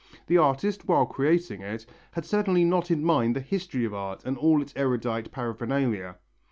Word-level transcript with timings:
The 0.25 0.39
artist, 0.39 0.87
while 0.87 1.05
creating 1.05 1.61
it, 1.61 1.85
had 2.13 2.25
certainly 2.25 2.65
not 2.65 2.89
in 2.89 3.03
mind 3.03 3.35
the 3.35 3.39
history 3.39 3.85
of 3.85 3.93
art 3.93 4.23
and 4.25 4.35
all 4.35 4.59
its 4.59 4.73
erudite 4.75 5.29
paraphernalia. 5.31 6.15